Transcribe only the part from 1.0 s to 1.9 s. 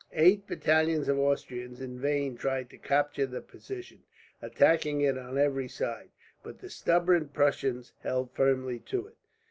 of Austrians